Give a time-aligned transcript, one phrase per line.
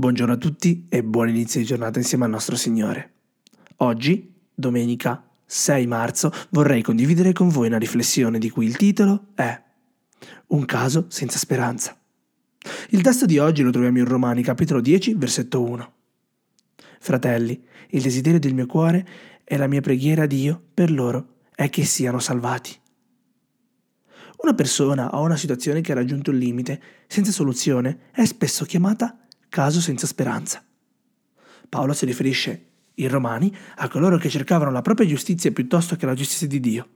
[0.00, 3.12] Buongiorno a tutti e buon inizio di giornata insieme al nostro Signore.
[3.76, 9.62] Oggi, domenica 6 marzo, vorrei condividere con voi una riflessione di cui il titolo è
[10.46, 11.94] Un caso senza speranza.
[12.88, 15.92] Il testo di oggi lo troviamo in Romani capitolo 10, versetto 1.
[16.98, 19.06] Fratelli, il desiderio del mio cuore
[19.44, 22.74] e la mia preghiera a Dio per loro è che siano salvati.
[24.38, 29.19] Una persona o una situazione che ha raggiunto il limite, senza soluzione, è spesso chiamata
[29.50, 30.64] caso senza speranza.
[31.68, 36.14] Paolo si riferisce, in Romani, a coloro che cercavano la propria giustizia piuttosto che la
[36.14, 36.88] giustizia di Dio,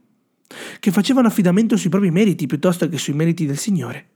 [0.81, 4.09] che facevano affidamento sui propri meriti piuttosto che sui meriti del Signore,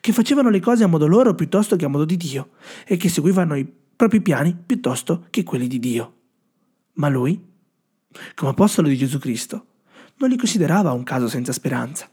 [0.00, 2.50] che facevano le cose a modo loro piuttosto che a modo di Dio
[2.86, 3.66] e che seguivano i
[3.96, 6.14] propri piani piuttosto che quelli di Dio.
[6.94, 7.40] Ma lui,
[8.34, 9.66] come apostolo di Gesù Cristo,
[10.18, 12.08] non li considerava un caso senza speranza.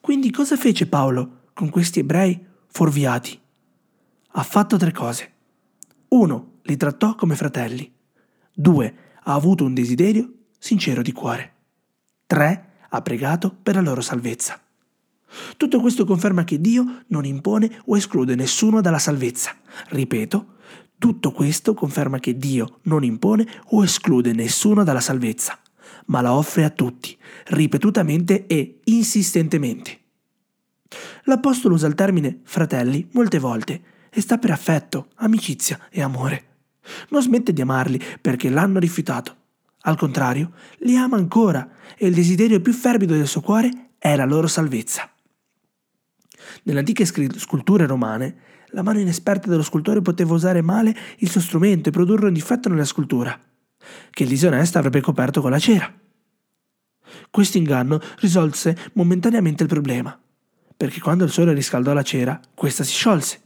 [0.00, 3.40] Quindi cosa fece Paolo con questi ebrei fuorviati?
[4.32, 5.32] Ha fatto tre cose.
[6.08, 6.52] 1.
[6.62, 7.90] Li trattò come fratelli.
[8.54, 8.94] 2.
[9.22, 11.52] Ha avuto un desiderio sincero di cuore.
[12.26, 12.66] 3.
[12.90, 14.60] Ha pregato per la loro salvezza.
[15.56, 19.54] Tutto questo conferma che Dio non impone o esclude nessuno dalla salvezza.
[19.88, 20.56] Ripeto,
[20.98, 25.58] tutto questo conferma che Dio non impone o esclude nessuno dalla salvezza,
[26.06, 29.98] ma la offre a tutti, ripetutamente e insistentemente.
[31.24, 36.44] L'Apostolo usa il termine fratelli molte volte e sta per affetto, amicizia e amore.
[37.10, 39.36] Non smette di amarli perché l'hanno rifiutato.
[39.82, 44.24] Al contrario, li ama ancora e il desiderio più fervido del suo cuore è la
[44.24, 45.10] loro salvezza.
[46.64, 48.36] Nelle antiche sculture romane,
[48.72, 52.68] la mano inesperta dello scultore poteva usare male il suo strumento e produrre un difetto
[52.68, 53.38] nella scultura,
[54.10, 55.92] che il disonesta avrebbe coperto con la cera.
[57.30, 60.18] Questo inganno risolse momentaneamente il problema,
[60.76, 63.40] perché quando il sole riscaldò la cera, questa si sciolse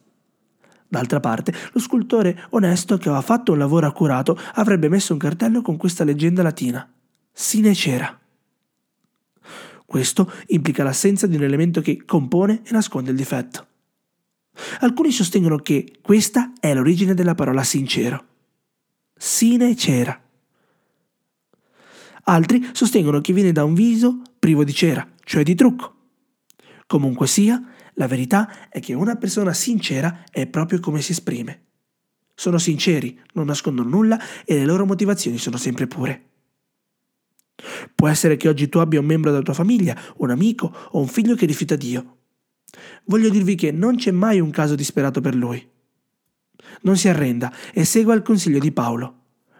[0.92, 5.62] D'altra parte, lo scultore onesto che aveva fatto un lavoro accurato avrebbe messo un cartello
[5.62, 6.86] con questa leggenda latina:
[7.32, 8.20] Sine cera.
[9.86, 13.66] Questo implica l'assenza di un elemento che compone e nasconde il difetto.
[14.80, 18.24] Alcuni sostengono che questa è l'origine della parola sincero.
[19.16, 20.20] Sine cera.
[22.24, 25.94] Altri sostengono che viene da un viso privo di cera, cioè di trucco.
[26.86, 27.62] Comunque sia,
[27.94, 31.66] la verità è che una persona sincera è proprio come si esprime.
[32.34, 36.30] Sono sinceri, non nascondono nulla e le loro motivazioni sono sempre pure.
[37.94, 41.06] Può essere che oggi tu abbia un membro della tua famiglia, un amico o un
[41.06, 42.16] figlio che rifiuta Dio.
[43.04, 45.68] Voglio dirvi che non c'è mai un caso disperato per lui.
[46.82, 49.18] Non si arrenda e segua il consiglio di Paolo.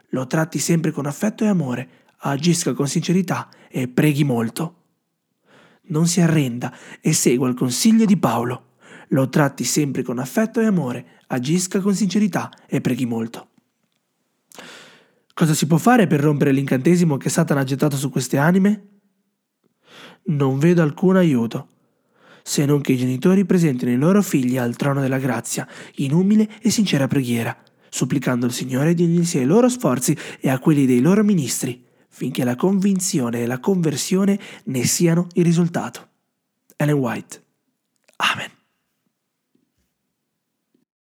[0.09, 1.88] Lo tratti sempre con affetto e amore,
[2.19, 4.81] agisca con sincerità e preghi molto
[5.88, 8.70] non si arrenda e segua il consiglio di Paolo.
[9.09, 13.48] Lo tratti sempre con affetto e amore, agisca con sincerità e preghi molto.
[15.34, 18.88] Cosa si può fare per rompere l'incantesimo che Satana ha gettato su queste anime?
[20.25, 21.69] Non vedo alcun aiuto,
[22.43, 25.66] se non che i genitori presentino i loro figli al trono della grazia
[25.97, 27.56] in umile e sincera preghiera,
[27.88, 32.44] supplicando il Signore di unirsi ai loro sforzi e a quelli dei loro ministri finché
[32.44, 36.08] la convinzione e la conversione ne siano il risultato.
[36.76, 37.42] Ellen White.
[38.16, 38.61] Amen.